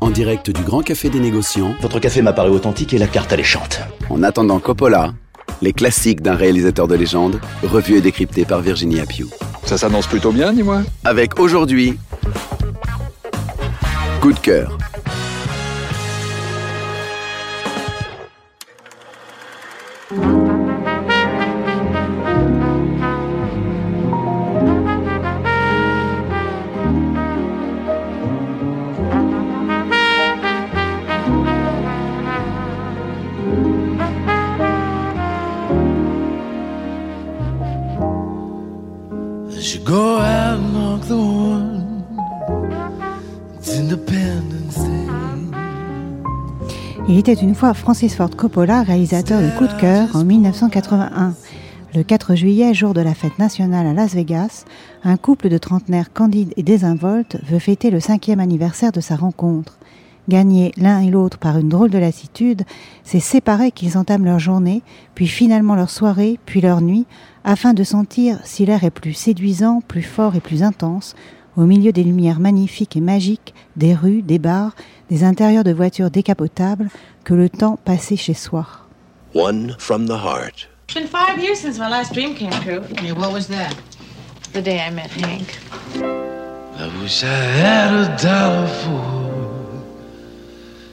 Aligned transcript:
En 0.00 0.10
direct 0.10 0.50
du 0.50 0.62
Grand 0.62 0.82
Café 0.82 1.08
des 1.08 1.20
Négociants, 1.20 1.74
Votre 1.80 1.98
café 2.00 2.22
m'a 2.22 2.32
paru 2.32 2.50
authentique 2.50 2.92
et 2.94 2.98
la 2.98 3.06
carte 3.06 3.32
alléchante. 3.32 3.80
en 4.10 4.22
attendant 4.22 4.58
Coppola, 4.60 5.14
les 5.62 5.72
classiques 5.72 6.20
d'un 6.22 6.34
réalisateur 6.34 6.86
de 6.86 6.94
légende, 6.94 7.40
revus 7.62 7.96
et 7.96 8.00
décryptés 8.00 8.44
par 8.44 8.60
Virginie 8.60 9.00
Appiou. 9.00 9.28
Ça 9.64 9.78
s'annonce 9.78 10.06
plutôt 10.06 10.32
bien, 10.32 10.52
dis-moi. 10.52 10.82
Avec 11.04 11.38
aujourd'hui, 11.40 11.98
Coup 14.20 14.32
de 14.32 14.38
cœur. 14.38 14.76
Il 47.08 47.18
était 47.18 47.34
une 47.34 47.54
fois 47.54 47.72
Francis 47.72 48.16
Ford 48.16 48.30
Coppola, 48.30 48.82
réalisateur 48.82 49.40
de 49.40 49.48
Coup 49.56 49.68
de 49.68 49.80
cœur 49.80 50.16
en 50.16 50.24
1981. 50.24 51.34
Le 51.94 52.02
4 52.02 52.34
juillet, 52.34 52.74
jour 52.74 52.94
de 52.94 53.00
la 53.00 53.14
fête 53.14 53.38
nationale 53.38 53.86
à 53.86 53.92
Las 53.92 54.14
Vegas, 54.14 54.64
un 55.04 55.16
couple 55.16 55.48
de 55.48 55.56
trentenaires 55.56 56.12
candides 56.12 56.52
et 56.56 56.64
désinvoltes 56.64 57.36
veut 57.48 57.60
fêter 57.60 57.90
le 57.90 58.00
cinquième 58.00 58.40
anniversaire 58.40 58.90
de 58.90 59.00
sa 59.00 59.14
rencontre. 59.14 59.78
Gagnés 60.28 60.72
l'un 60.76 60.98
et 60.98 61.10
l'autre 61.10 61.38
par 61.38 61.56
une 61.58 61.68
drôle 61.68 61.90
de 61.90 61.98
lassitude, 61.98 62.62
c'est 63.04 63.20
séparés 63.20 63.70
qu'ils 63.70 63.96
entament 63.96 64.24
leur 64.24 64.40
journée, 64.40 64.82
puis 65.14 65.28
finalement 65.28 65.76
leur 65.76 65.90
soirée, 65.90 66.40
puis 66.44 66.60
leur 66.60 66.80
nuit, 66.80 67.06
afin 67.44 67.72
de 67.72 67.84
sentir 67.84 68.40
si 68.42 68.66
l'air 68.66 68.82
est 68.82 68.90
plus 68.90 69.14
séduisant, 69.14 69.80
plus 69.86 70.02
fort 70.02 70.34
et 70.34 70.40
plus 70.40 70.64
intense, 70.64 71.14
au 71.56 71.64
milieu 71.64 71.92
des 71.92 72.04
lumières 72.04 72.40
magnifiques 72.40 72.96
et 72.96 73.00
magiques, 73.00 73.54
des 73.76 73.94
rues, 73.94 74.22
des 74.22 74.38
bars, 74.38 74.74
des 75.10 75.24
intérieurs 75.24 75.64
de 75.64 75.72
voitures 75.72 76.10
décapotables, 76.10 76.88
que 77.24 77.34
le 77.34 77.48
temps 77.48 77.78
passé 77.84 78.16
chez 78.16 78.34
soi. 78.34 78.66
One 79.34 79.74
from 79.78 80.06
the 80.06 80.18
heart. 80.22 80.68
It's 80.88 80.94
been 80.94 81.08
five 81.08 81.42
years 81.42 81.58
since 81.58 81.78
my 81.78 81.88
last 81.88 82.12
dream 82.12 82.34
came 82.34 82.50
true. 82.62 82.82
Yeah, 83.02 83.12
what 83.12 83.32
was 83.32 83.48
that? 83.48 83.74
The 84.52 84.62
day 84.62 84.80
I 84.80 84.90
met 84.90 85.10
Hank. 85.10 85.58
I 86.78 86.88
wish 87.02 87.24
I 87.24 87.26
had 87.26 87.92
a 87.92 88.16
dollar 88.22 88.68
for 88.84 89.26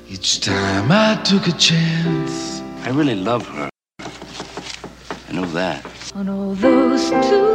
each 0.09 0.39
time 0.39 0.91
I 0.91 1.22
took 1.23 1.47
a 1.47 1.58
chance. 1.58 2.61
I 2.86 2.89
really 2.89 3.16
love 3.16 3.47
her. 3.47 3.69
I 4.00 5.34
know 5.34 5.46
that. 5.53 5.85
on 6.16 6.29
all 6.29 6.53
those 6.53 7.09
two-bit 7.09 7.53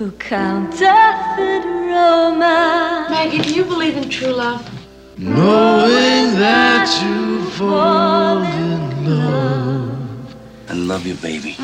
who 0.00 0.10
counterfeit 0.12 1.62
romance. 1.62 3.10
Maggie, 3.10 3.42
do 3.42 3.52
you 3.52 3.64
believe 3.64 3.98
in 3.98 4.08
true 4.08 4.32
love? 4.32 4.62
Knowing 5.18 6.38
that 6.38 6.88
you 7.02 7.42
fall 7.50 8.38
in 8.42 8.80
love. 9.04 10.34
I 10.70 10.72
love 10.72 11.06
you, 11.06 11.16
baby. 11.20 11.56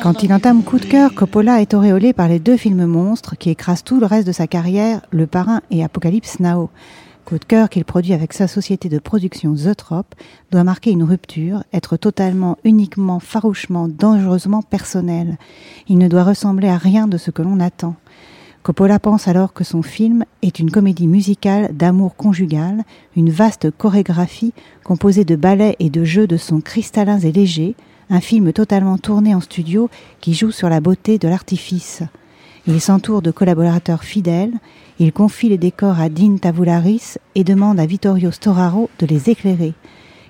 Quand 0.00 0.22
il 0.22 0.32
entame 0.32 0.62
Coup 0.62 0.78
de 0.78 0.84
cœur, 0.84 1.12
Coppola 1.14 1.60
est 1.60 1.74
auréolé 1.74 2.12
par 2.12 2.28
les 2.28 2.38
deux 2.38 2.56
films 2.56 2.86
monstres 2.86 3.34
qui 3.36 3.50
écrasent 3.50 3.82
tout 3.82 3.98
le 3.98 4.06
reste 4.06 4.28
de 4.28 4.32
sa 4.32 4.46
carrière, 4.46 5.00
Le 5.10 5.26
Parrain 5.26 5.60
et 5.72 5.82
Apocalypse 5.82 6.38
Now. 6.38 6.70
Coup 7.26 7.40
de 7.40 7.44
cœur 7.44 7.68
qu'il 7.68 7.84
produit 7.84 8.12
avec 8.12 8.32
sa 8.32 8.46
société 8.46 8.88
de 8.88 9.00
production 9.00 9.52
The 9.52 9.74
Trop 9.74 10.04
doit 10.52 10.62
marquer 10.62 10.92
une 10.92 11.02
rupture, 11.02 11.64
être 11.72 11.96
totalement, 11.96 12.56
uniquement, 12.62 13.18
farouchement, 13.18 13.88
dangereusement 13.88 14.62
personnel. 14.62 15.36
Il 15.88 15.98
ne 15.98 16.06
doit 16.06 16.22
ressembler 16.22 16.68
à 16.68 16.76
rien 16.76 17.08
de 17.08 17.18
ce 17.18 17.32
que 17.32 17.42
l'on 17.42 17.58
attend. 17.58 17.96
Coppola 18.62 19.00
pense 19.00 19.26
alors 19.26 19.54
que 19.54 19.64
son 19.64 19.82
film 19.82 20.24
est 20.42 20.60
une 20.60 20.70
comédie 20.70 21.08
musicale 21.08 21.70
d'amour 21.72 22.14
conjugal, 22.14 22.84
une 23.16 23.30
vaste 23.30 23.72
chorégraphie 23.72 24.54
composée 24.84 25.24
de 25.24 25.34
ballets 25.34 25.74
et 25.80 25.90
de 25.90 26.04
jeux 26.04 26.28
de 26.28 26.36
sons 26.36 26.60
cristallins 26.60 27.18
et 27.18 27.32
légers, 27.32 27.74
un 28.08 28.20
film 28.20 28.52
totalement 28.52 28.98
tourné 28.98 29.34
en 29.34 29.40
studio 29.40 29.90
qui 30.20 30.32
joue 30.32 30.52
sur 30.52 30.68
la 30.68 30.78
beauté 30.78 31.18
de 31.18 31.26
l'artifice. 31.26 32.04
Il 32.68 32.80
s'entoure 32.80 33.22
de 33.22 33.30
collaborateurs 33.30 34.02
fidèles, 34.02 34.54
il 34.98 35.12
confie 35.12 35.48
les 35.48 35.58
décors 35.58 36.00
à 36.00 36.08
Dean 36.08 36.36
Tavoularis 36.36 37.16
et 37.36 37.44
demande 37.44 37.78
à 37.78 37.86
Vittorio 37.86 38.32
Storaro 38.32 38.90
de 38.98 39.06
les 39.06 39.30
éclairer. 39.30 39.74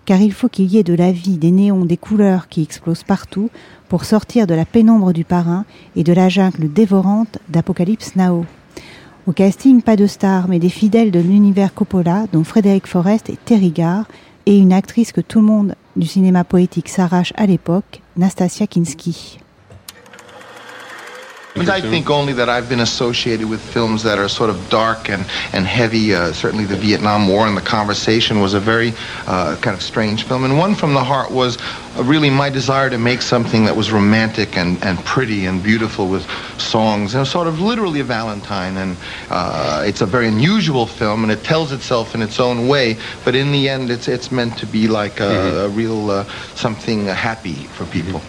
Car 0.04 0.20
il 0.20 0.32
faut 0.32 0.50
qu'il 0.50 0.66
y 0.66 0.76
ait 0.76 0.82
de 0.82 0.92
la 0.92 1.12
vie, 1.12 1.38
des 1.38 1.50
néons, 1.50 1.86
des 1.86 1.96
couleurs 1.96 2.48
qui 2.48 2.62
explosent 2.62 3.04
partout 3.04 3.48
pour 3.88 4.04
sortir 4.04 4.46
de 4.46 4.54
la 4.54 4.66
pénombre 4.66 5.14
du 5.14 5.24
parrain 5.24 5.64
et 5.96 6.04
de 6.04 6.12
la 6.12 6.28
jungle 6.28 6.70
dévorante 6.70 7.38
d'Apocalypse 7.48 8.16
Now. 8.16 8.44
Au 9.26 9.32
casting, 9.32 9.80
pas 9.80 9.96
de 9.96 10.06
stars, 10.06 10.46
mais 10.48 10.58
des 10.58 10.68
fidèles 10.68 11.10
de 11.10 11.20
l'univers 11.20 11.74
Coppola, 11.74 12.26
dont 12.32 12.44
Frédéric 12.44 12.86
Forrest 12.86 13.30
et 13.30 13.38
Terry 13.44 13.70
Garr, 13.70 14.06
et 14.44 14.58
une 14.58 14.72
actrice 14.74 15.10
que 15.10 15.20
tout 15.22 15.40
le 15.40 15.46
monde 15.46 15.74
du 15.96 16.06
cinéma 16.06 16.44
poétique 16.44 16.90
s'arrache 16.90 17.32
à 17.36 17.46
l'époque, 17.46 18.02
Nastasia 18.16 18.66
Kinski. 18.66 19.38
I 21.58 21.80
think 21.80 22.10
only 22.10 22.32
that 22.34 22.48
I've 22.48 22.68
been 22.68 22.80
associated 22.80 23.48
with 23.48 23.60
films 23.60 24.02
that 24.02 24.18
are 24.18 24.28
sort 24.28 24.50
of 24.50 24.68
dark 24.68 25.08
and, 25.08 25.24
and 25.52 25.66
heavy. 25.66 26.14
Uh, 26.14 26.32
certainly, 26.32 26.64
the 26.64 26.76
Vietnam 26.76 27.28
War 27.28 27.46
and 27.46 27.56
the 27.56 27.62
Conversation 27.62 28.40
was 28.40 28.54
a 28.54 28.60
very 28.60 28.92
uh, 29.26 29.56
kind 29.60 29.74
of 29.74 29.82
strange 29.82 30.24
film. 30.24 30.44
And 30.44 30.58
One 30.58 30.74
from 30.74 30.94
the 30.94 31.02
Heart 31.02 31.30
was 31.30 31.58
uh, 31.96 32.04
really 32.04 32.30
my 32.30 32.50
desire 32.50 32.90
to 32.90 32.98
make 32.98 33.22
something 33.22 33.64
that 33.64 33.74
was 33.74 33.90
romantic 33.90 34.56
and, 34.56 34.82
and 34.84 34.98
pretty 35.04 35.46
and 35.46 35.62
beautiful 35.62 36.08
with 36.08 36.28
songs, 36.58 37.14
and 37.14 37.26
sort 37.26 37.46
of 37.46 37.60
literally 37.60 38.00
a 38.00 38.04
Valentine. 38.04 38.76
And 38.76 38.96
uh, 39.30 39.84
it's 39.86 40.02
a 40.02 40.06
very 40.06 40.28
unusual 40.28 40.86
film, 40.86 41.22
and 41.22 41.32
it 41.32 41.42
tells 41.42 41.72
itself 41.72 42.14
in 42.14 42.22
its 42.22 42.38
own 42.38 42.68
way. 42.68 42.96
But 43.24 43.34
in 43.34 43.52
the 43.52 43.68
end, 43.68 43.90
it's 43.90 44.08
it's 44.08 44.30
meant 44.30 44.58
to 44.58 44.66
be 44.66 44.88
like 44.88 45.20
a, 45.20 45.64
a 45.64 45.68
real 45.68 46.10
uh, 46.10 46.24
something 46.54 47.06
happy 47.06 47.54
for 47.54 47.86
people. 47.86 48.20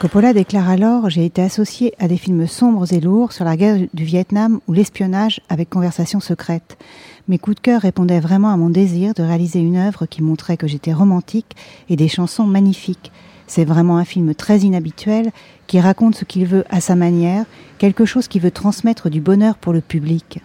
Coppola 0.00 0.32
déclare 0.32 0.70
alors 0.70 1.10
J'ai 1.10 1.24
été 1.24 1.42
associé 1.42 1.92
à 1.98 2.06
des 2.06 2.18
films 2.18 2.46
sombres 2.46 2.92
et 2.92 3.00
lourds 3.00 3.32
sur 3.32 3.44
la 3.44 3.56
guerre 3.56 3.78
du 3.92 4.04
Vietnam 4.04 4.60
ou 4.68 4.72
l'espionnage 4.72 5.40
avec 5.48 5.70
conversation 5.70 6.20
secrète. 6.20 6.78
Mes 7.26 7.38
coups 7.38 7.56
de 7.56 7.60
cœur 7.60 7.80
répondaient 7.80 8.20
vraiment 8.20 8.50
à 8.50 8.56
mon 8.56 8.70
désir 8.70 9.12
de 9.12 9.24
réaliser 9.24 9.58
une 9.58 9.76
œuvre 9.76 10.06
qui 10.06 10.22
montrait 10.22 10.56
que 10.56 10.68
j'étais 10.68 10.92
romantique 10.92 11.56
et 11.88 11.96
des 11.96 12.06
chansons 12.06 12.44
magnifiques. 12.44 13.10
C'est 13.48 13.64
vraiment 13.64 13.96
un 13.96 14.04
film 14.04 14.36
très 14.36 14.60
inhabituel 14.60 15.32
qui 15.66 15.80
raconte 15.80 16.14
ce 16.14 16.24
qu'il 16.24 16.46
veut 16.46 16.64
à 16.70 16.80
sa 16.80 16.94
manière, 16.94 17.44
quelque 17.78 18.04
chose 18.04 18.28
qui 18.28 18.38
veut 18.38 18.52
transmettre 18.52 19.10
du 19.10 19.20
bonheur 19.20 19.56
pour 19.56 19.72
le 19.72 19.80
public. 19.80 20.38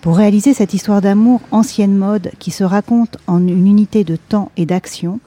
Pour 0.00 0.16
réaliser 0.16 0.52
cette 0.52 0.74
histoire 0.74 1.00
d'amour 1.00 1.40
ancienne 1.50 1.96
mode 1.96 2.32
qui 2.38 2.50
se 2.50 2.64
raconte 2.64 3.16
en 3.26 3.38
une 3.38 3.66
unité 3.66 4.04
de 4.04 4.16
temps 4.16 4.50
et 4.56 4.66
d'action, 4.66 5.20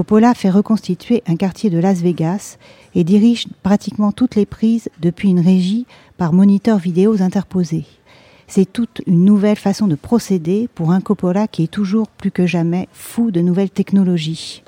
Coppola 0.00 0.32
fait 0.32 0.48
reconstituer 0.48 1.22
un 1.26 1.36
quartier 1.36 1.68
de 1.68 1.78
Las 1.78 2.00
Vegas 2.00 2.56
et 2.94 3.04
dirige 3.04 3.48
pratiquement 3.62 4.12
toutes 4.12 4.34
les 4.34 4.46
prises 4.46 4.88
depuis 4.98 5.28
une 5.28 5.40
régie 5.40 5.84
par 6.16 6.32
moniteurs 6.32 6.78
vidéo 6.78 7.20
interposés. 7.20 7.84
C'est 8.48 8.64
toute 8.64 9.02
une 9.06 9.26
nouvelle 9.26 9.58
façon 9.58 9.88
de 9.88 9.96
procéder 9.96 10.70
pour 10.74 10.92
un 10.92 11.02
Coppola 11.02 11.46
qui 11.48 11.64
est 11.64 11.70
toujours 11.70 12.08
plus 12.08 12.30
que 12.30 12.46
jamais 12.46 12.88
fou 12.94 13.30
de 13.30 13.42
nouvelles 13.42 13.68
technologies. 13.68 14.62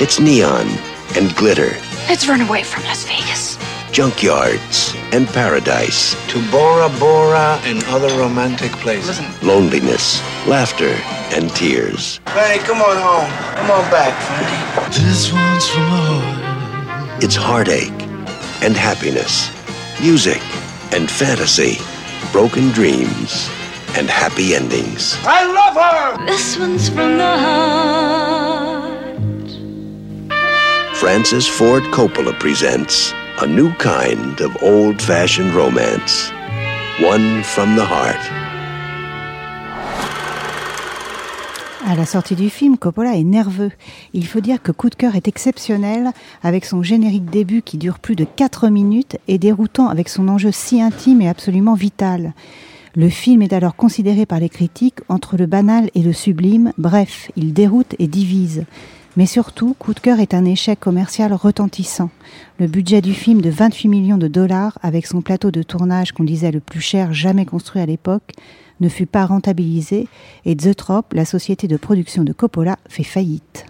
It's 0.00 0.18
neon 0.18 0.66
and 1.14 1.28
glitter, 1.36 1.76
Let's 2.08 2.26
run 2.26 2.40
away 2.40 2.62
from 2.62 2.82
Las 2.84 3.04
Vegas. 3.04 3.47
Junkyards 3.92 4.94
and 5.12 5.26
paradise, 5.28 6.14
To 6.28 6.50
Bora 6.50 6.88
Bora 6.98 7.58
and 7.64 7.82
other 7.84 8.08
romantic 8.18 8.70
places. 8.72 9.18
loneliness, 9.42 10.20
laughter, 10.46 10.94
and 11.34 11.50
tears. 11.56 12.20
Fanny, 12.26 12.58
come 12.62 12.78
on 12.80 12.96
home. 12.96 13.30
Come 13.56 13.70
on 13.70 13.90
back, 13.90 14.14
Fanny. 14.28 15.04
This 15.06 15.32
one's 15.32 15.68
from 15.68 15.82
the 15.82 15.88
heart. 15.88 17.22
It's 17.24 17.34
heartache 17.36 18.02
and 18.62 18.76
happiness, 18.76 19.50
music 20.00 20.40
and 20.94 21.10
fantasy, 21.10 21.78
broken 22.32 22.68
dreams 22.70 23.48
and 23.96 24.08
happy 24.08 24.54
endings. 24.54 25.16
I 25.22 25.44
love 25.44 25.74
her! 25.74 26.26
This 26.26 26.56
one's 26.58 26.88
from 26.88 27.16
the 27.18 27.36
heart. 27.38 28.98
Francis 30.96 31.46
Ford 31.46 31.82
Coppola 31.84 32.38
presents 32.38 33.12
a 33.40 33.46
new 33.46 33.70
kind 33.78 34.40
of 34.40 34.50
old 34.62 35.00
fashioned 35.00 35.54
romance. 35.54 36.32
One 37.00 37.44
from 37.44 37.76
the 37.76 37.84
heart. 37.84 38.18
À 41.86 41.94
la 41.94 42.04
sortie 42.04 42.34
du 42.34 42.50
film, 42.50 42.76
Coppola 42.76 43.14
est 43.14 43.22
nerveux. 43.22 43.70
Il 44.12 44.26
faut 44.26 44.40
dire 44.40 44.60
que 44.60 44.72
Coup 44.72 44.90
de 44.90 44.96
cœur 44.96 45.14
est 45.14 45.28
exceptionnel 45.28 46.10
avec 46.42 46.64
son 46.64 46.82
générique 46.82 47.30
début 47.30 47.62
qui 47.62 47.78
dure 47.78 48.00
plus 48.00 48.16
de 48.16 48.24
4 48.24 48.70
minutes 48.70 49.18
et 49.28 49.38
déroutant 49.38 49.88
avec 49.88 50.08
son 50.08 50.26
enjeu 50.26 50.50
si 50.50 50.82
intime 50.82 51.22
et 51.22 51.28
absolument 51.28 51.74
vital. 51.74 52.34
Le 52.96 53.08
film 53.08 53.42
est 53.42 53.52
alors 53.52 53.76
considéré 53.76 54.26
par 54.26 54.40
les 54.40 54.48
critiques 54.48 54.98
entre 55.08 55.36
le 55.36 55.46
banal 55.46 55.90
et 55.94 56.02
le 56.02 56.12
sublime, 56.12 56.72
bref, 56.76 57.30
il 57.36 57.52
déroute 57.52 57.94
et 58.00 58.08
divise. 58.08 58.64
Mais 59.18 59.26
surtout, 59.26 59.74
Coup 59.76 59.94
de 59.94 59.98
cœur 59.98 60.20
est 60.20 60.32
un 60.32 60.44
échec 60.44 60.78
commercial 60.78 61.32
retentissant. 61.32 62.08
Le 62.60 62.68
budget 62.68 63.00
du 63.00 63.14
film 63.14 63.40
de 63.40 63.50
28 63.50 63.88
millions 63.88 64.16
de 64.16 64.28
dollars, 64.28 64.78
avec 64.80 65.08
son 65.08 65.22
plateau 65.22 65.50
de 65.50 65.64
tournage 65.64 66.12
qu'on 66.12 66.22
disait 66.22 66.52
le 66.52 66.60
plus 66.60 66.80
cher 66.80 67.12
jamais 67.12 67.44
construit 67.44 67.82
à 67.82 67.86
l'époque, 67.86 68.34
ne 68.78 68.88
fut 68.88 69.06
pas 69.06 69.26
rentabilisé 69.26 70.06
et 70.44 70.56
Zoetrope, 70.56 71.14
la 71.14 71.24
société 71.24 71.66
de 71.66 71.76
production 71.76 72.22
de 72.22 72.32
Coppola, 72.32 72.76
fait 72.88 73.02
faillite. 73.02 73.66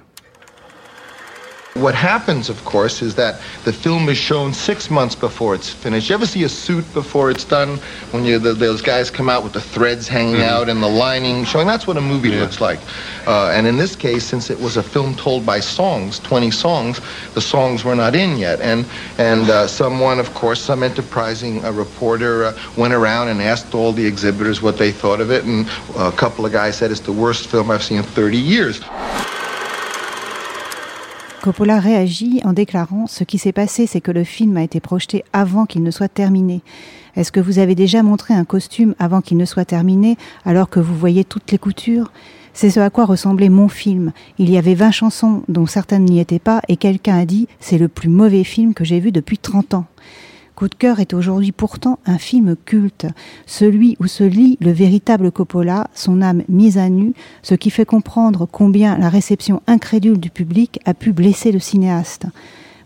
What 1.79 1.95
happens, 1.95 2.49
of 2.51 2.65
course, 2.65 3.03
is 3.03 3.15
that 3.15 3.41
the 3.65 3.73
film 3.73 4.09
is 4.09 4.19
shown 4.19 4.53
six 4.53 4.91
months 4.91 5.15
before 5.15 5.55
it's 5.55 5.71
finished. 5.71 6.09
You 6.09 6.15
ever 6.17 6.27
see 6.27 6.43
a 6.43 6.49
suit 6.49 6.85
before 6.93 7.31
it's 7.31 7.45
done? 7.45 7.79
When 8.11 8.25
you 8.25 8.39
the, 8.41 8.53
those 8.53 8.83
guys 8.83 9.11
come 9.11 9.29
out 9.29 9.45
with 9.45 9.53
the 9.53 9.61
threads 9.61 10.09
hanging 10.09 10.37
Mhm. 10.41 10.49
out 10.49 10.69
and 10.69 10.83
the 10.83 10.89
lining 10.89 11.45
showing. 11.45 11.67
That's 11.69 11.87
what 11.87 11.97
a 11.97 12.01
movie 12.01 12.33
looks 12.33 12.61
like. 12.61 12.81
Uh, 13.27 13.51
and 13.55 13.67
in 13.67 13.77
this 13.77 13.95
case, 13.95 14.25
since 14.25 14.51
it 14.51 14.59
was 14.61 14.77
a 14.77 14.83
film 14.83 15.15
told 15.15 15.47
by 15.47 15.61
songs, 15.61 16.19
20 16.19 16.51
songs, 16.51 17.01
the 17.35 17.41
songs 17.41 17.85
were 17.85 17.95
not 17.95 18.15
in 18.17 18.39
yet. 18.39 18.61
And 18.61 18.85
and 19.19 19.49
uh, 19.49 19.67
someone, 19.69 20.19
of 20.19 20.35
course, 20.35 20.61
some 20.61 20.83
enterprising 20.83 21.65
uh, 21.65 21.71
reporter 21.73 22.45
uh, 22.47 22.53
went 22.77 22.93
around 22.93 23.29
and 23.29 23.41
asked 23.41 23.75
all 23.75 23.93
the 23.93 24.05
exhibitors 24.05 24.61
what 24.63 24.79
they 24.79 24.91
thought 24.91 25.21
of 25.21 25.31
it. 25.31 25.45
And 25.45 25.67
a 25.97 26.11
couple 26.13 26.45
of 26.45 26.51
guys 26.53 26.77
said 26.77 26.91
it's 26.91 27.01
the 27.01 27.13
worst 27.13 27.47
film 27.47 27.71
I've 27.71 27.85
seen 27.85 27.99
in 27.99 28.03
30 28.05 28.37
years. 28.37 28.81
Coppola 31.43 31.79
réagit 31.79 32.41
en 32.45 32.53
déclarant 32.53 33.07
Ce 33.07 33.23
qui 33.23 33.39
s'est 33.39 33.53
passé, 33.53 33.87
c'est 33.87 34.01
que 34.01 34.11
le 34.11 34.25
film 34.25 34.57
a 34.57 34.65
été 34.65 34.81
projeté 34.81 35.25
avant 35.33 35.67
qu'il 35.67 35.85
ne 35.85 35.93
soit 35.93 36.09
terminé. 36.09 36.63
Est-ce 37.15 37.31
que 37.31 37.39
vous 37.39 37.61
avez 37.61 37.77
déjà 37.77 38.03
montré 38.03 38.35
un 38.35 38.45
costume 38.45 38.97
avant 38.99 39.21
qu'il 39.21 39.37
ne 39.37 39.45
soit 39.45 39.65
terminé, 39.65 40.17
alors 40.45 40.69
que 40.69 40.81
vous 40.81 40.97
voyez 40.97 41.25
toutes 41.25 41.53
les 41.53 41.59
coutures? 41.59 42.13
C'est 42.55 42.71
ce 42.71 42.81
à 42.81 42.91
quoi 42.91 43.05
ressemblait 43.05 43.51
mon 43.51 43.69
film. 43.69 44.13
Il 44.39 44.51
y 44.51 44.59
avait 44.59 44.75
20 44.75 44.91
chansons 44.91 45.45
dont 45.47 45.67
certaines 45.67 46.07
n'y 46.07 46.19
étaient 46.19 46.41
pas, 46.41 46.61
et 46.67 46.77
quelqu'un 46.77 47.17
a 47.17 47.25
dit 47.25 47.47
C'est 47.61 47.79
le 47.79 47.87
plus 47.87 48.09
mauvais 48.09 48.43
film 48.43 48.75
que 48.75 48.85
j'ai 48.85 48.99
vu 48.99 49.13
depuis 49.13 49.39
30 49.39 49.75
ans. 49.75 49.87
Coup 50.59 50.67
de 50.67 50.75
cœur 50.75 50.99
est 50.99 51.15
aujourd'hui 51.15 51.53
pourtant 51.53 52.01
un 52.05 52.19
film 52.19 52.57
culte, 52.65 53.07
celui 53.47 53.97
où 54.01 54.09
se 54.09 54.25
lit 54.25 54.59
le 54.61 54.73
véritable 54.73 55.31
Coppola, 55.31 55.89
son 55.95 56.21
âme 56.21 56.43
mise 56.49 56.79
à 56.79 56.89
nu, 56.89 57.13
ce 57.45 57.55
qui 57.55 57.71
fait 57.71 57.85
comprendre 57.85 58.49
combien 58.51 58.99
la 58.99 59.09
réception 59.09 59.63
incrédule 59.69 60.19
du 60.19 60.31
public 60.31 60.81
a 60.85 60.95
pu 60.95 61.13
blesser 61.13 61.53
le 61.53 61.61
cinéaste. 61.61 62.27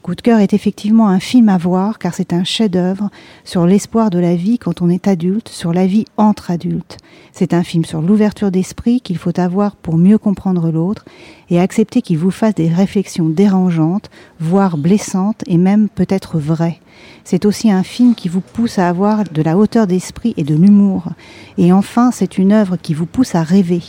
Coup 0.02 0.14
de 0.14 0.20
cœur 0.20 0.40
est 0.40 0.52
effectivement 0.52 1.08
un 1.08 1.18
film 1.18 1.48
à 1.48 1.56
voir 1.56 1.98
car 1.98 2.12
c'est 2.12 2.34
un 2.34 2.44
chef-d'œuvre 2.44 3.08
sur 3.42 3.64
l'espoir 3.64 4.10
de 4.10 4.18
la 4.18 4.36
vie 4.36 4.58
quand 4.58 4.82
on 4.82 4.90
est 4.90 5.08
adulte, 5.08 5.48
sur 5.48 5.72
la 5.72 5.86
vie 5.86 6.04
entre 6.18 6.50
adultes. 6.50 6.98
C'est 7.32 7.54
un 7.54 7.62
film 7.62 7.86
sur 7.86 8.02
l'ouverture 8.02 8.50
d'esprit 8.50 9.00
qu'il 9.00 9.16
faut 9.16 9.40
avoir 9.40 9.76
pour 9.76 9.96
mieux 9.96 10.18
comprendre 10.18 10.70
l'autre 10.70 11.06
et 11.48 11.58
accepter 11.58 12.02
qu'il 12.02 12.18
vous 12.18 12.30
fasse 12.30 12.54
des 12.54 12.68
réflexions 12.68 13.30
dérangeantes, 13.30 14.10
voire 14.40 14.76
blessantes 14.76 15.42
et 15.46 15.56
même 15.56 15.88
peut-être 15.88 16.38
vraies. 16.38 16.81
C'est 17.24 17.46
aussi 17.46 17.70
un 17.70 17.82
film 17.82 18.14
qui 18.14 18.28
vous 18.28 18.40
pousse 18.40 18.78
à 18.78 18.88
avoir 18.88 19.24
de 19.24 19.42
la 19.42 19.56
hauteur 19.56 19.86
d'esprit 19.86 20.34
et 20.36 20.44
de 20.44 20.54
l'humour. 20.54 21.10
Et 21.58 21.72
enfin, 21.72 22.10
c'est 22.10 22.38
une 22.38 22.52
œuvre 22.52 22.76
qui 22.76 22.94
vous 22.94 23.06
pousse 23.06 23.34
à 23.34 23.42
rêver. 23.42 23.82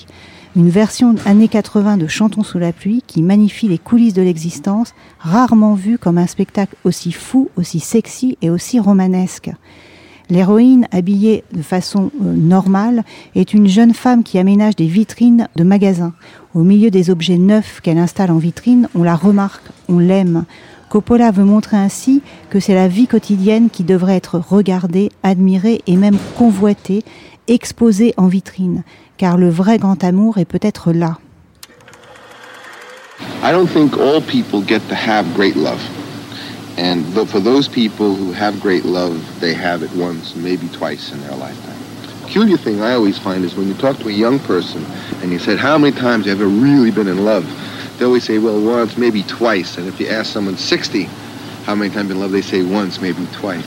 Une 0.56 0.70
version 0.70 1.16
années 1.26 1.48
80 1.48 1.98
de 1.98 2.08
Chantons 2.08 2.44
sous 2.44 2.60
la 2.60 2.74
pluie 2.74 3.04
qui 3.08 3.24
magnifie 3.24 3.68
les 3.68 3.80
coulisses 3.80 4.14
de 4.14 4.22
l'existence, 4.22 4.94
rarement 5.20 5.74
vue 5.74 5.98
comme 5.98 6.20
un 6.20 6.28
spectacle 6.28 6.76
aussi 6.84 7.12
fou, 7.12 7.50
aussi 7.58 7.80
sexy 7.80 8.38
et 8.44 8.52
aussi 8.52 8.80
romanesque. 8.80 9.50
L'héroïne, 10.30 10.88
habillée 10.92 11.44
de 11.54 11.62
façon 11.62 12.12
euh, 12.22 12.34
normale, 12.34 13.04
est 13.36 13.54
une 13.54 13.68
jeune 13.68 13.94
femme 13.94 14.24
qui 14.24 14.38
aménage 14.38 14.76
des 14.76 14.88
vitrines 14.88 15.48
de 15.56 15.64
magasins. 15.64 16.14
Au 16.54 16.64
milieu 16.64 16.92
des 16.92 17.10
objets 17.10 17.38
neufs 17.38 17.82
qu'elle 17.82 17.98
installe 17.98 18.32
en 18.32 18.38
vitrine, 18.38 18.88
on 18.96 19.04
la 19.04 19.16
remarque, 19.16 19.66
on 19.90 20.00
l'aime. 20.00 20.46
Coppola 20.94 21.32
veut 21.32 21.44
montrer 21.44 21.76
ainsi 21.76 22.22
que 22.52 22.60
c'est 22.60 22.76
la 22.76 22.88
vie 22.88 23.08
quotidienne 23.08 23.72
qui 23.72 23.84
devrait 23.84 24.16
être 24.16 24.38
regardée, 24.38 25.10
admirée 25.24 25.82
et 25.88 25.96
même 25.96 26.20
convoitée, 26.38 27.04
exposée 27.48 28.14
en 28.16 28.28
vitrine, 28.28 28.84
car 29.18 29.40
le 29.40 29.50
vrai 29.50 29.80
grand 29.80 30.04
amour 30.04 30.38
est 30.38 30.46
peut-être 30.46 30.94
là. 30.94 31.18
I 33.42 33.52
don't 33.52 33.68
think 33.68 33.98
all 33.98 34.22
people 34.22 34.62
get 34.62 34.82
to 34.88 34.94
have 34.94 35.26
great 35.34 35.56
love. 35.56 35.82
And 36.78 37.02
for 37.26 37.42
those 37.42 37.68
people 37.68 38.14
who 38.14 38.32
have 38.32 38.60
great 38.62 38.86
love, 38.86 39.18
they 39.40 39.56
have 39.56 39.82
it 39.82 39.90
once, 39.96 40.36
maybe 40.36 40.68
twice 40.68 41.12
in 41.12 41.20
their 41.22 41.36
lifetime. 41.36 41.74
Peculiar 42.28 42.58
thing 42.58 42.82
I 42.84 42.94
always 42.94 43.18
find 43.18 43.44
is 43.44 43.56
when 43.56 43.68
you 43.68 43.74
talk 43.74 43.98
to 43.98 44.10
a 44.10 44.14
young 44.14 44.38
person 44.38 44.86
and 45.24 45.32
you 45.32 45.40
said, 45.40 45.58
how 45.58 45.80
many 45.80 45.96
times 45.96 46.28
have 46.28 46.38
you 46.38 46.46
ever 46.46 46.48
really 46.48 46.92
been 46.92 47.08
in 47.08 47.26
love? 47.26 47.46
They 47.98 48.06
always 48.06 48.24
say, 48.24 48.40
well, 48.40 48.60
once, 48.60 48.98
maybe 48.98 49.24
twice. 49.24 49.78
And 49.78 49.88
if 49.88 50.00
you 50.00 50.08
ask 50.08 50.34
someone 50.34 50.58
60 50.58 51.08
how 51.66 51.76
many 51.76 51.94
times 51.94 52.12
in 52.12 52.20
love, 52.20 52.32
they 52.32 52.42
say 52.42 52.64
once, 52.64 53.02
maybe 53.02 53.26
twice. 53.34 53.64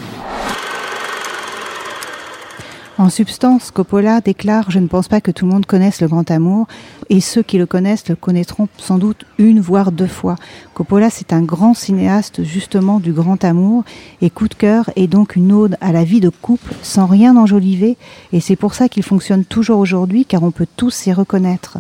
En 2.99 3.11
substance, 3.11 3.71
Coppola 3.71 4.23
déclare 4.23 4.71
Je 4.71 4.79
ne 4.79 4.87
pense 4.87 5.07
pas 5.07 5.21
que 5.21 5.31
tout 5.31 5.45
le 5.45 5.53
monde 5.53 5.67
connaisse 5.67 6.01
le 6.01 6.09
grand 6.09 6.31
amour, 6.31 6.67
et 7.11 7.21
ceux 7.21 7.43
qui 7.43 7.59
le 7.59 7.67
connaissent 7.67 8.09
le 8.09 8.17
connaîtront 8.17 8.69
sans 8.79 8.97
doute 8.97 9.27
une 9.37 9.61
voire 9.61 9.93
deux 9.93 10.07
fois. 10.07 10.37
Coppola, 10.73 11.11
c'est 11.11 11.35
un 11.35 11.43
grand 11.43 11.75
cinéaste 11.75 12.43
justement 12.43 12.99
du 12.99 13.13
grand 13.13 13.45
amour, 13.45 13.85
et 14.23 14.31
Coup 14.31 14.49
de 14.49 14.55
cœur 14.55 14.91
est 14.97 15.09
donc 15.09 15.37
une 15.37 15.53
ode 15.53 15.77
à 15.83 15.93
la 15.93 16.05
vie 16.05 16.21
de 16.21 16.31
couple 16.31 16.73
sans 16.83 17.05
rien 17.05 17.37
enjoliver, 17.37 17.99
et 18.33 18.41
c'est 18.41 18.57
pour 18.57 18.73
ça 18.73 18.89
qu'il 18.89 19.03
fonctionne 19.03 19.45
toujours 19.45 19.79
aujourd'hui, 19.79 20.25
car 20.25 20.43
on 20.43 20.51
peut 20.51 20.67
tous 20.77 20.91
s'y 20.91 21.13
reconnaître. 21.13 21.79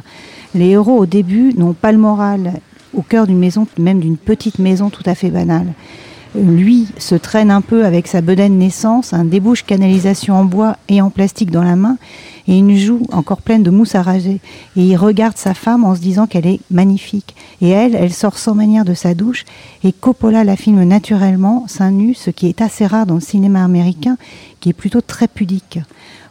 Les 0.54 0.70
héros 0.70 0.98
au 0.98 1.06
début 1.06 1.54
n'ont 1.56 1.74
pas 1.74 1.92
le 1.92 1.98
moral, 1.98 2.60
au 2.94 3.02
cœur 3.02 3.26
d'une 3.26 3.38
maison, 3.38 3.66
même 3.78 4.00
d'une 4.00 4.16
petite 4.16 4.58
maison 4.58 4.90
tout 4.90 5.02
à 5.06 5.14
fait 5.14 5.30
banale 5.30 5.66
lui 6.36 6.88
se 6.98 7.14
traîne 7.14 7.50
un 7.50 7.60
peu 7.60 7.84
avec 7.84 8.06
sa 8.06 8.20
bedaine 8.20 8.58
naissance, 8.58 9.12
un 9.12 9.24
débouche 9.24 9.64
canalisation 9.64 10.34
en 10.34 10.44
bois 10.44 10.76
et 10.88 11.00
en 11.00 11.10
plastique 11.10 11.50
dans 11.50 11.62
la 11.62 11.76
main, 11.76 11.96
et 12.48 12.58
une 12.58 12.76
joue 12.76 13.02
encore 13.12 13.42
pleine 13.42 13.62
de 13.62 13.70
mousse 13.70 13.94
à 13.94 14.02
raser. 14.02 14.40
Et 14.76 14.82
il 14.82 14.96
regarde 14.96 15.36
sa 15.36 15.54
femme 15.54 15.84
en 15.84 15.94
se 15.94 16.00
disant 16.00 16.26
qu'elle 16.26 16.46
est 16.46 16.60
magnifique. 16.70 17.34
Et 17.60 17.70
elle, 17.70 17.94
elle 17.94 18.12
sort 18.12 18.38
sans 18.38 18.54
manière 18.54 18.84
de 18.84 18.94
sa 18.94 19.14
douche, 19.14 19.44
et 19.82 19.92
Coppola 19.92 20.44
la 20.44 20.56
filme 20.56 20.84
naturellement, 20.84 21.64
seins 21.66 21.90
nus, 21.90 22.14
ce 22.14 22.30
qui 22.30 22.48
est 22.48 22.60
assez 22.60 22.86
rare 22.86 23.06
dans 23.06 23.16
le 23.16 23.20
cinéma 23.20 23.64
américain, 23.64 24.16
qui 24.60 24.68
est 24.68 24.74
plutôt 24.74 25.00
très 25.00 25.28
pudique. 25.28 25.80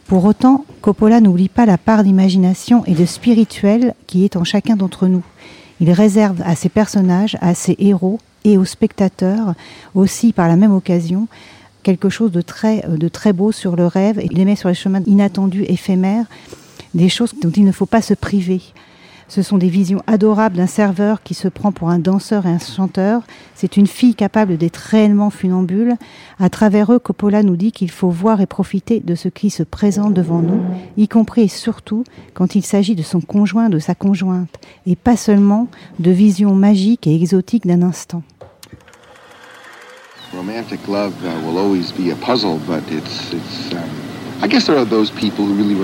Pour 0.06 0.24
autant, 0.24 0.64
Coppola 0.82 1.20
n'oublie 1.20 1.48
pas 1.48 1.66
la 1.66 1.78
part 1.78 2.04
d'imagination 2.04 2.84
et 2.84 2.94
de 2.94 3.04
spirituel 3.04 3.94
qui 4.06 4.24
est 4.24 4.36
en 4.36 4.44
chacun 4.44 4.76
d'entre 4.76 5.08
nous. 5.08 5.24
Il 5.80 5.90
réserve 5.90 6.42
à 6.44 6.54
ses 6.54 6.68
personnages, 6.68 7.36
à 7.40 7.54
ses 7.54 7.74
héros 7.80 8.20
et 8.44 8.56
aux 8.56 8.64
spectateurs 8.64 9.54
aussi 9.96 10.32
par 10.32 10.46
la 10.46 10.54
même 10.56 10.72
occasion 10.72 11.26
quelque 11.82 12.08
chose 12.08 12.30
de 12.30 12.40
très, 12.40 12.84
de 12.88 13.08
très 13.08 13.32
beau 13.32 13.50
sur 13.50 13.74
le 13.74 13.86
rêve. 13.86 14.20
Il 14.22 14.36
les 14.36 14.44
met 14.44 14.56
sur 14.56 14.68
les 14.68 14.74
chemins 14.74 15.02
inattendus, 15.06 15.64
éphémères, 15.68 16.26
des 16.94 17.08
choses 17.08 17.34
dont 17.40 17.50
il 17.50 17.64
ne 17.64 17.72
faut 17.72 17.86
pas 17.86 18.02
se 18.02 18.14
priver. 18.14 18.60
Ce 19.28 19.42
sont 19.42 19.58
des 19.58 19.68
visions 19.68 20.02
adorables 20.06 20.56
d'un 20.56 20.68
serveur 20.68 21.22
qui 21.22 21.34
se 21.34 21.48
prend 21.48 21.72
pour 21.72 21.90
un 21.90 21.98
danseur 21.98 22.46
et 22.46 22.50
un 22.50 22.60
chanteur. 22.60 23.22
C'est 23.54 23.76
une 23.76 23.88
fille 23.88 24.14
capable 24.14 24.56
d'être 24.56 24.76
réellement 24.76 25.30
funambule. 25.30 25.96
À 26.38 26.48
travers 26.48 26.92
eux, 26.92 27.00
Coppola 27.00 27.42
nous 27.42 27.56
dit 27.56 27.72
qu'il 27.72 27.90
faut 27.90 28.08
voir 28.08 28.40
et 28.40 28.46
profiter 28.46 29.00
de 29.00 29.14
ce 29.16 29.28
qui 29.28 29.50
se 29.50 29.64
présente 29.64 30.14
devant 30.14 30.42
nous, 30.42 30.60
y 30.96 31.08
compris 31.08 31.42
et 31.42 31.48
surtout 31.48 32.04
quand 32.34 32.54
il 32.54 32.64
s'agit 32.64 32.94
de 32.94 33.02
son 33.02 33.20
conjoint, 33.20 33.68
de 33.68 33.80
sa 33.80 33.96
conjointe, 33.96 34.60
et 34.86 34.94
pas 34.94 35.16
seulement 35.16 35.66
de 35.98 36.12
visions 36.12 36.54
magiques 36.54 37.06
et 37.08 37.14
exotiques 37.14 37.66
d'un 37.66 37.82
instant. 37.82 38.22
Romantic 40.32 40.86
love 40.86 41.14
uh, 41.24 41.46
will 41.46 41.58
always 41.58 41.92
be 41.92 42.14
puzzle, 42.20 42.58
but 42.66 42.82
it's, 42.90 43.32
it's 43.32 43.72
um, 43.72 43.88
I 44.42 44.48
guess 44.48 44.66
there 44.66 44.76
are 44.76 44.84
those 44.84 45.10
people 45.10 45.46
who 45.46 45.54
really 45.54 45.74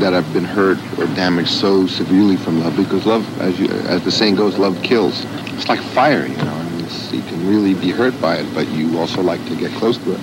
that 0.00 0.12
have 0.12 0.30
been 0.32 0.44
hurt 0.44 0.78
or 0.98 1.06
damaged 1.14 1.50
so 1.50 1.86
severely 1.86 2.36
from 2.36 2.60
love 2.60 2.76
because 2.76 3.06
love, 3.06 3.24
as, 3.40 3.58
you, 3.58 3.68
as 3.88 4.02
the 4.04 4.10
saying 4.10 4.36
goes, 4.36 4.58
love 4.58 4.80
kills. 4.82 5.24
It's 5.54 5.68
like 5.68 5.80
fire, 5.80 6.26
you 6.26 6.36
know. 6.36 6.52
I 6.52 6.64
mean, 6.70 6.86
you 7.12 7.22
can 7.22 7.48
really 7.48 7.74
be 7.74 7.90
hurt 7.90 8.20
by 8.20 8.36
it, 8.36 8.46
but 8.54 8.68
you 8.68 8.98
also 8.98 9.22
like 9.22 9.44
to 9.46 9.56
get 9.56 9.70
close 9.72 9.98
to 9.98 10.12
it, 10.12 10.20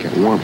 get 0.00 0.16
warm. 0.18 0.40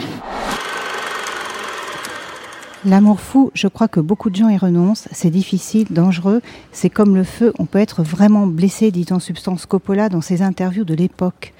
L'amour 2.83 3.19
fou, 3.19 3.51
je 3.53 3.67
crois 3.67 3.87
que 3.87 3.99
beaucoup 3.99 4.31
de 4.31 4.35
gens 4.35 4.49
y 4.49 4.57
renoncent. 4.57 5.07
C'est 5.11 5.29
difficile, 5.29 5.85
dangereux. 5.91 6.41
C'est 6.71 6.89
comme 6.89 7.15
le 7.15 7.23
feu. 7.23 7.53
On 7.59 7.65
peut 7.65 7.77
être 7.77 8.01
vraiment 8.01 8.47
blessé, 8.47 8.89
dit 8.89 9.05
en 9.11 9.19
substance 9.19 9.67
Coppola 9.67 10.09
dans 10.09 10.21
ses 10.21 10.41
interviews 10.41 10.83
de 10.83 10.95
l'époque. 10.95 11.53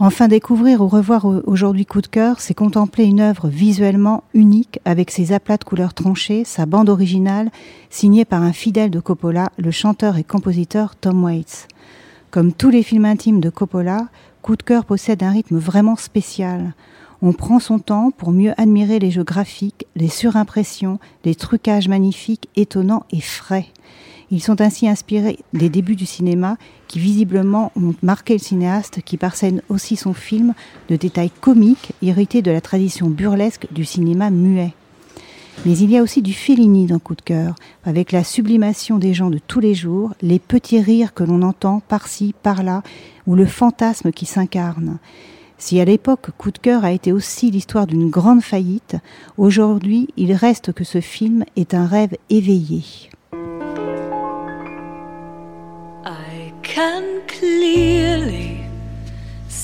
Enfin, 0.00 0.28
découvrir 0.28 0.80
ou 0.80 0.86
revoir 0.86 1.24
aujourd'hui 1.24 1.84
Coup 1.84 2.00
de 2.00 2.06
cœur, 2.06 2.38
c'est 2.38 2.54
contempler 2.54 3.04
une 3.04 3.18
œuvre 3.18 3.48
visuellement 3.48 4.22
unique 4.32 4.78
avec 4.84 5.10
ses 5.10 5.32
aplats 5.32 5.56
de 5.56 5.64
couleurs 5.64 5.92
tranchées, 5.92 6.44
sa 6.44 6.66
bande 6.66 6.88
originale, 6.88 7.50
signée 7.90 8.24
par 8.24 8.44
un 8.44 8.52
fidèle 8.52 8.92
de 8.92 9.00
Coppola, 9.00 9.48
le 9.58 9.72
chanteur 9.72 10.16
et 10.16 10.22
compositeur 10.22 10.94
Tom 10.94 11.24
Waits. 11.24 11.66
Comme 12.30 12.52
tous 12.52 12.70
les 12.70 12.84
films 12.84 13.06
intimes 13.06 13.40
de 13.40 13.50
Coppola, 13.50 14.06
Coup 14.40 14.54
de 14.54 14.62
cœur 14.62 14.84
possède 14.84 15.24
un 15.24 15.30
rythme 15.30 15.58
vraiment 15.58 15.96
spécial. 15.96 16.74
On 17.20 17.32
prend 17.32 17.58
son 17.58 17.80
temps 17.80 18.12
pour 18.16 18.30
mieux 18.30 18.52
admirer 18.56 19.00
les 19.00 19.10
jeux 19.10 19.24
graphiques, 19.24 19.88
les 19.96 20.06
surimpressions, 20.06 21.00
les 21.24 21.34
trucages 21.34 21.88
magnifiques, 21.88 22.48
étonnants 22.54 23.04
et 23.10 23.20
frais. 23.20 23.66
Ils 24.30 24.42
sont 24.42 24.60
ainsi 24.60 24.88
inspirés 24.88 25.38
des 25.54 25.70
débuts 25.70 25.96
du 25.96 26.04
cinéma 26.04 26.58
qui 26.86 26.98
visiblement 26.98 27.72
ont 27.76 27.94
marqué 28.02 28.34
le 28.34 28.38
cinéaste 28.38 29.00
qui 29.02 29.16
parsène 29.16 29.62
aussi 29.70 29.96
son 29.96 30.12
film 30.12 30.54
de 30.90 30.96
détails 30.96 31.30
comiques 31.40 31.92
hérités 32.02 32.42
de 32.42 32.50
la 32.50 32.60
tradition 32.60 33.08
burlesque 33.08 33.66
du 33.70 33.86
cinéma 33.86 34.30
muet. 34.30 34.74
Mais 35.66 35.76
il 35.76 35.90
y 35.90 35.96
a 35.96 36.02
aussi 36.02 36.22
du 36.22 36.34
Fellini 36.34 36.86
dans 36.86 37.00
Coup 37.00 37.16
de 37.16 37.22
cœur, 37.22 37.56
avec 37.84 38.12
la 38.12 38.22
sublimation 38.22 38.98
des 38.98 39.12
gens 39.12 39.30
de 39.30 39.40
tous 39.44 39.58
les 39.58 39.74
jours, 39.74 40.12
les 40.22 40.38
petits 40.38 40.80
rires 40.80 41.14
que 41.14 41.24
l'on 41.24 41.42
entend 41.42 41.82
par-ci, 41.88 42.32
par-là, 42.42 42.82
ou 43.26 43.34
le 43.34 43.46
fantasme 43.46 44.12
qui 44.12 44.24
s'incarne. 44.24 44.98
Si 45.56 45.80
à 45.80 45.84
l'époque 45.84 46.30
Coup 46.38 46.52
de 46.52 46.58
cœur 46.58 46.84
a 46.84 46.92
été 46.92 47.12
aussi 47.12 47.50
l'histoire 47.50 47.88
d'une 47.88 48.08
grande 48.08 48.42
faillite, 48.42 48.96
aujourd'hui 49.36 50.08
il 50.16 50.32
reste 50.32 50.72
que 50.72 50.84
ce 50.84 51.00
film 51.00 51.44
est 51.56 51.74
un 51.74 51.86
rêve 51.86 52.14
éveillé. 52.30 52.84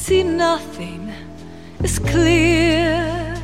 See 0.06 0.22
nothing 0.22 1.10
is 1.82 1.98
clear. 1.98 3.34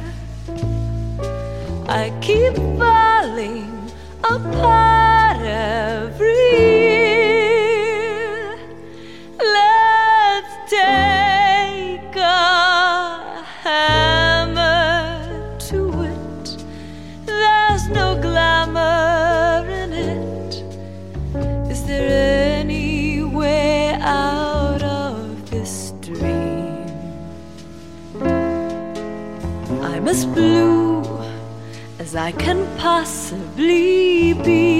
I 1.88 2.12
keep 2.20 2.54
falling 2.78 3.90
apart 4.22 5.40
every 5.40 6.69
sleepy. 33.80 34.79